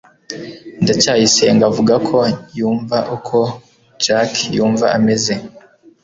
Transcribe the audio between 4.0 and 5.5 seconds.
jaki yumva ameze